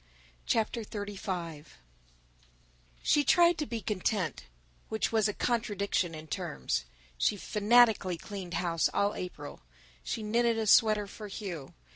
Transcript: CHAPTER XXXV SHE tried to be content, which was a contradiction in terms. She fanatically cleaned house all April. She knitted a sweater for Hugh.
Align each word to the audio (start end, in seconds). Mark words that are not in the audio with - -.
CHAPTER 0.47 0.81
XXXV 0.83 1.65
SHE 3.03 3.23
tried 3.23 3.59
to 3.59 3.67
be 3.67 3.81
content, 3.81 4.45
which 4.89 5.11
was 5.11 5.27
a 5.27 5.31
contradiction 5.33 6.15
in 6.15 6.25
terms. 6.25 6.85
She 7.19 7.37
fanatically 7.37 8.17
cleaned 8.17 8.55
house 8.55 8.89
all 8.95 9.13
April. 9.13 9.59
She 10.03 10.23
knitted 10.23 10.57
a 10.57 10.65
sweater 10.65 11.05
for 11.05 11.27
Hugh. 11.27 11.75